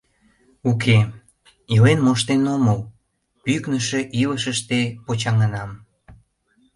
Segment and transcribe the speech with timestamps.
[0.69, 0.97] Уке,
[1.73, 2.79] илен моштен омыл,
[3.43, 5.71] пӱкнышӧ илышыште почаҥынам.